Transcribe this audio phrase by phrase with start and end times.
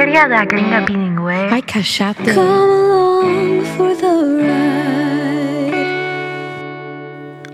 [0.00, 1.48] sería la gringa bilingüe?
[1.50, 2.34] Ay, cállate.
[2.34, 5.76] Come along for the ride.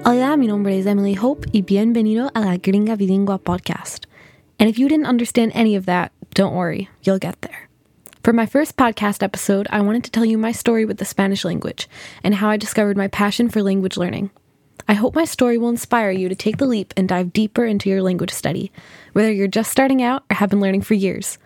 [0.05, 4.07] Hola, mi nombre es Emily Hope y bienvenido a la Gringa Bilingüe podcast.
[4.59, 7.66] And if you didn't understand any of that, don't worry, you'll get there.
[8.27, 11.45] For my first podcast episode, I wanted to tell you my story with the Spanish
[11.45, 11.89] language
[12.25, 14.31] and how I discovered my passion for language learning.
[14.89, 17.89] I hope my story will inspire you to take the leap and dive deeper into
[17.89, 18.73] your language study,
[19.13, 21.39] whether you're just starting out or have been learning for years.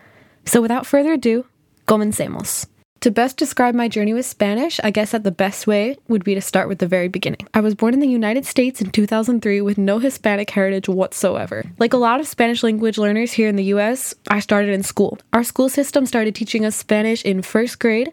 [0.47, 1.45] So without further ado,
[1.87, 2.65] comencemos.
[3.01, 6.35] To best describe my journey with Spanish, I guess that the best way would be
[6.35, 7.47] to start with the very beginning.
[7.51, 11.65] I was born in the United States in 2003 with no Hispanic heritage whatsoever.
[11.79, 15.17] Like a lot of Spanish language learners here in the US, I started in school.
[15.33, 18.11] Our school system started teaching us Spanish in first grade,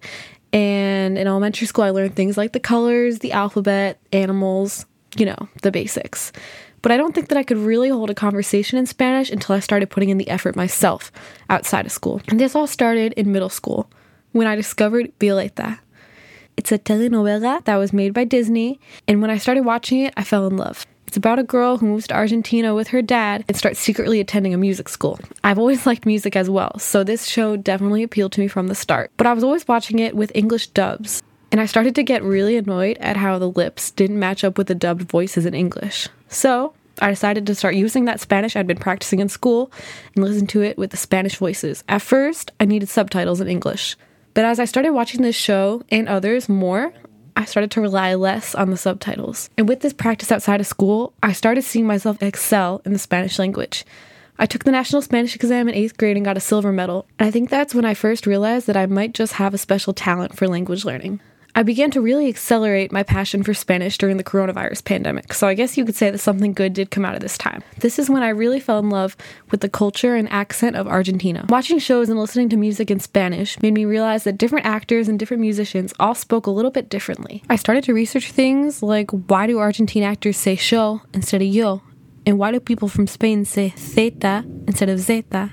[0.55, 4.87] and in elementary school, I learned things like the colors, the alphabet, animals,
[5.19, 6.33] you know, the basics.
[6.81, 9.61] But I don't think that I could really hold a conversation in Spanish until I
[9.61, 11.13] started putting in the effort myself
[11.51, 12.23] outside of school.
[12.29, 13.91] And this all started in middle school
[14.33, 15.81] when I discovered Violetta.
[16.57, 20.25] It's a telenovela that was made by Disney, and when I started watching it, I
[20.25, 20.85] fell in love.
[21.07, 24.53] It's about a girl who moves to Argentina with her dad and starts secretly attending
[24.53, 25.19] a music school.
[25.43, 28.75] I've always liked music as well, so this show definitely appealed to me from the
[28.75, 29.11] start.
[29.17, 32.57] But I was always watching it with English dubs, and I started to get really
[32.57, 36.09] annoyed at how the lips didn't match up with the dubbed voices in English.
[36.29, 39.71] So I decided to start using that Spanish I'd been practicing in school
[40.15, 41.85] and listen to it with the Spanish voices.
[41.89, 43.97] At first, I needed subtitles in English.
[44.35, 46.93] But as I started watching this show and others more,
[47.37, 49.49] I started to rely less on the subtitles.
[49.57, 53.39] And with this practice outside of school, I started seeing myself excel in the Spanish
[53.39, 53.85] language.
[54.41, 57.07] I took the National Spanish exam in eighth grade and got a silver medal.
[57.19, 59.93] And I think that's when I first realized that I might just have a special
[59.93, 61.21] talent for language learning.
[61.59, 65.55] I began to really accelerate my passion for Spanish during the coronavirus pandemic, so I
[65.55, 67.65] guess you could say that something good did come out of this time.
[67.81, 69.17] This is when I really fell in love
[69.51, 71.47] with the culture and accent of Argentina.
[71.49, 75.19] Watching shows and listening to music in Spanish made me realize that different actors and
[75.19, 77.43] different musicians all spoke a little bit differently.
[77.51, 81.83] I started to research things like why do Argentine actors say yo instead of yo,
[82.25, 85.51] and why do people from Spain say zeta instead of zeta?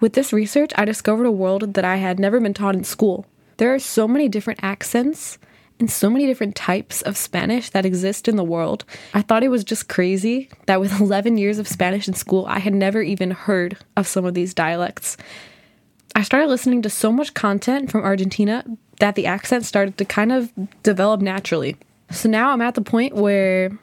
[0.00, 3.24] With this research, I discovered a world that I had never been taught in school.
[3.56, 5.38] There are so many different accents
[5.78, 8.84] and so many different types of Spanish that exist in the world.
[9.14, 12.58] I thought it was just crazy that with 11 years of Spanish in school, I
[12.58, 15.16] had never even heard of some of these dialects.
[16.14, 18.64] I started listening to so much content from Argentina
[19.00, 20.50] that the accent started to kind of
[20.82, 21.76] develop naturally.
[22.10, 23.78] So now I'm at the point where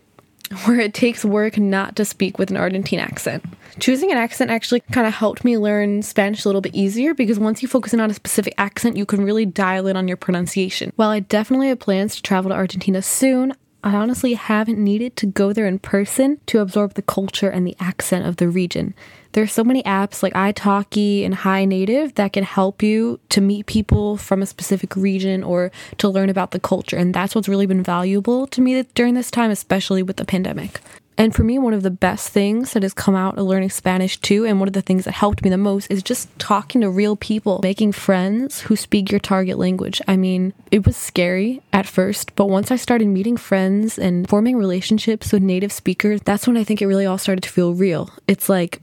[0.66, 3.44] where it takes work not to speak with an Argentine accent.
[3.80, 7.40] Choosing an accent actually kind of helped me learn Spanish a little bit easier because
[7.40, 10.18] once you focus in on a specific accent, you can really dial in on your
[10.18, 10.92] pronunciation.
[10.96, 15.26] While I definitely have plans to travel to Argentina soon, I honestly haven't needed to
[15.26, 18.94] go there in person to absorb the culture and the accent of the region.
[19.34, 23.66] There are so many apps like italki and HiNative that can help you to meet
[23.66, 26.96] people from a specific region or to learn about the culture.
[26.96, 30.80] And that's what's really been valuable to me during this time, especially with the pandemic.
[31.18, 34.18] And for me, one of the best things that has come out of learning Spanish
[34.18, 36.90] too, and one of the things that helped me the most is just talking to
[36.90, 40.02] real people, making friends who speak your target language.
[40.08, 44.58] I mean, it was scary at first, but once I started meeting friends and forming
[44.58, 48.10] relationships with native speakers, that's when I think it really all started to feel real.
[48.28, 48.82] It's like,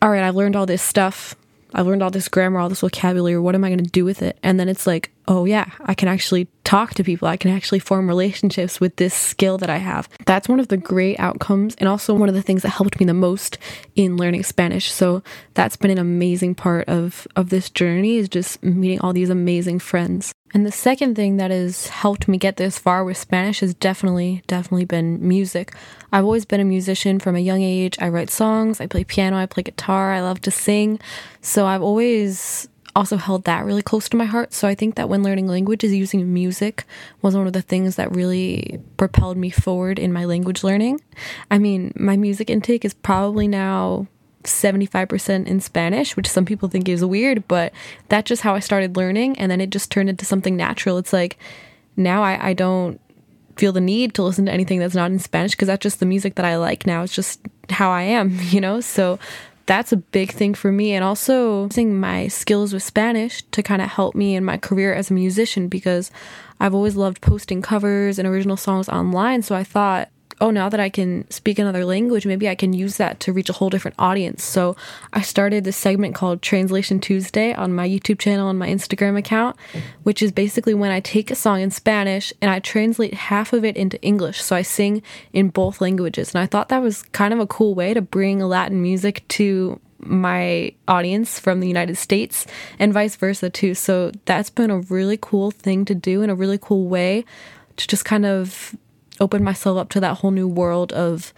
[0.00, 1.34] all right, I've learned all this stuff.
[1.74, 3.38] I've learned all this grammar, all this vocabulary.
[3.38, 4.38] What am I going to do with it?
[4.42, 7.26] And then it's like, oh, yeah, I can actually talk to people.
[7.26, 10.08] I can actually form relationships with this skill that I have.
[10.24, 13.06] That's one of the great outcomes, and also one of the things that helped me
[13.06, 13.58] the most
[13.96, 14.92] in learning Spanish.
[14.92, 15.22] So
[15.54, 19.80] that's been an amazing part of, of this journey is just meeting all these amazing
[19.80, 20.32] friends.
[20.54, 24.44] And the second thing that has helped me get this far with Spanish has definitely,
[24.46, 25.74] definitely been music.
[26.12, 27.96] I've always been a musician from a young age.
[28.00, 31.00] I write songs, I play piano, I play guitar, I love to sing.
[31.40, 34.52] So I've always also held that really close to my heart.
[34.54, 36.84] So I think that when learning languages, using music
[37.20, 41.00] was one of the things that really propelled me forward in my language learning.
[41.50, 44.06] I mean, my music intake is probably now
[44.44, 47.72] 75% in Spanish, which some people think is weird, but
[48.08, 49.38] that's just how I started learning.
[49.38, 50.98] And then it just turned into something natural.
[50.98, 51.38] It's like
[51.96, 53.00] now I, I don't
[53.56, 56.06] feel the need to listen to anything that's not in Spanish because that's just the
[56.06, 57.02] music that I like now.
[57.02, 58.80] It's just how I am, you know?
[58.80, 59.18] So
[59.66, 60.92] that's a big thing for me.
[60.92, 64.94] And also using my skills with Spanish to kind of help me in my career
[64.94, 66.10] as a musician because
[66.60, 69.42] I've always loved posting covers and original songs online.
[69.42, 70.08] So I thought,
[70.40, 73.48] oh, now that I can speak another language, maybe I can use that to reach
[73.48, 74.42] a whole different audience.
[74.42, 74.76] So
[75.12, 79.56] I started this segment called Translation Tuesday on my YouTube channel and my Instagram account,
[80.02, 83.64] which is basically when I take a song in Spanish and I translate half of
[83.64, 84.42] it into English.
[84.42, 85.02] So I sing
[85.32, 86.34] in both languages.
[86.34, 89.80] And I thought that was kind of a cool way to bring Latin music to
[89.98, 92.46] my audience from the United States
[92.78, 93.74] and vice versa too.
[93.74, 97.24] So that's been a really cool thing to do and a really cool way
[97.76, 98.76] to just kind of
[99.20, 101.32] open myself up to that whole new world of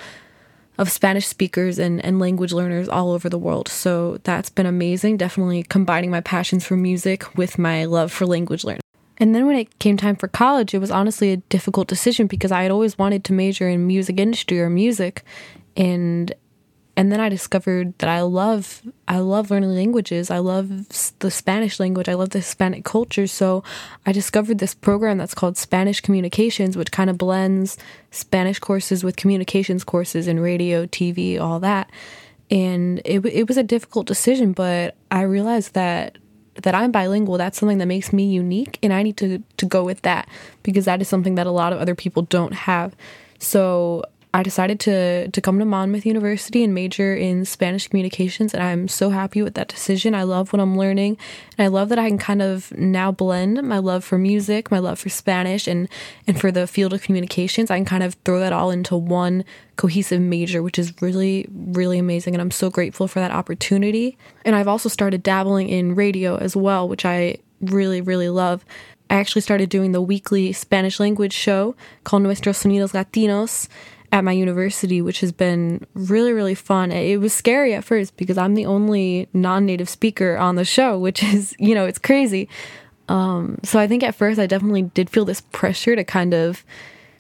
[0.79, 3.67] of Spanish speakers and, and language learners all over the world.
[3.69, 5.17] So that's been amazing.
[5.17, 8.83] Definitely combining my passions for music with my love for language learning.
[9.19, 12.53] And then when it came time for college, it was honestly a difficult decision because
[12.53, 15.25] I had always wanted to major in music industry or music.
[15.77, 16.35] And
[16.97, 20.31] and then I discovered that I love I love learning languages.
[20.31, 20.89] I love
[21.19, 22.09] the Spanish language.
[22.09, 23.27] I love the Hispanic culture.
[23.27, 23.63] So
[24.07, 27.77] I discovered this program that's called Spanish Communications, which kind of blends
[28.11, 31.91] Spanish courses with communications courses in radio, TV, all that.
[32.51, 36.17] And it it was a difficult decision, but I realized that
[36.63, 39.85] that I'm bilingual, that's something that makes me unique and I need to to go
[39.85, 40.31] with that
[40.63, 42.97] because that is something that a lot of other people don't have.
[43.39, 44.03] So
[44.37, 48.87] I decided to to come to Monmouth University and major in Spanish communications and I'm
[48.87, 50.15] so happy with that decision.
[50.15, 51.17] I love what I'm learning
[51.57, 54.79] and I love that I can kind of now blend my love for music, my
[54.79, 55.89] love for Spanish and
[56.27, 57.71] and for the field of communications.
[57.71, 59.43] I can kind of throw that all into one
[59.77, 64.19] cohesive major, which is really really amazing and I'm so grateful for that opportunity.
[64.45, 68.67] And I've also started dabbling in radio as well, which I really really love.
[69.09, 71.75] I actually started doing the weekly Spanish language show
[72.05, 73.69] called Nuestros Sonidos Latinos
[74.13, 76.93] at my university, which has been really, really fun.
[76.93, 80.99] It was scary at first because I'm the only non native speaker on the show,
[80.99, 82.49] which is, you know, it's crazy.
[83.09, 86.65] Um, so I think at first I definitely did feel this pressure to kind of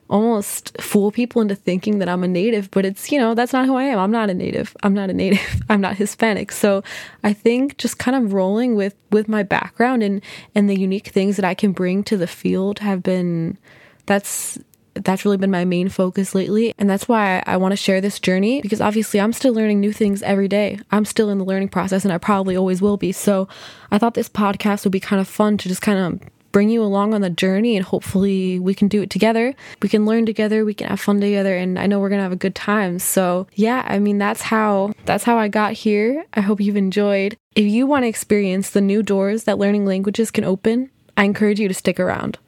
[0.08, 3.66] almost fool people into thinking that I'm a native, but it's, you know, that's not
[3.66, 3.98] who I am.
[3.98, 4.76] I'm not a native.
[4.82, 5.62] I'm not a native.
[5.68, 6.52] I'm not Hispanic.
[6.52, 6.82] So
[7.24, 10.22] I think just kind of rolling with with my background and
[10.54, 13.58] and the unique things that I can bring to the field have been
[14.06, 14.58] that's
[15.04, 16.74] that's really been my main focus lately.
[16.78, 19.92] And that's why I, want to share this journey because obviously I'm still learning new
[19.92, 20.78] things every day.
[20.90, 23.12] I'm still in the learning process and I probably always will be.
[23.12, 23.48] So
[23.90, 26.82] I thought this podcast would be kind of fun to just kind of bring you
[26.82, 29.54] along on the journey and hopefully we can do it together.
[29.82, 32.22] We can learn together, we can have fun together and I know we're going to
[32.22, 32.98] have a good time.
[32.98, 36.24] So, yeah, I mean that's how that's how I got here.
[36.34, 37.36] I hope you've enjoyed.
[37.54, 41.60] If you want to experience the new doors that learning languages can open, I encourage
[41.60, 42.38] you to stick around.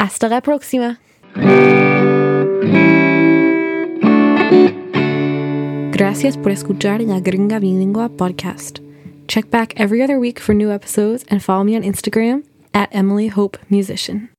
[0.00, 0.98] Hasta la próxima.
[5.92, 8.80] Gracias por escuchar La Gringa Bilingüe podcast.
[9.28, 13.28] Check back every other week for new episodes and follow me on Instagram at Emily
[13.28, 14.35] Hope Musician.